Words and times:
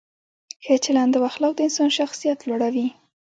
ښه 0.63 0.75
چلند 0.85 1.13
او 1.17 1.23
اخلاق 1.31 1.53
د 1.55 1.59
انسان 1.67 1.89
شخصیت 1.99 2.39
لوړوي. 2.47 2.87